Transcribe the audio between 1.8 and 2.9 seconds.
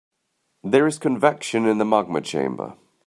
magma chamber.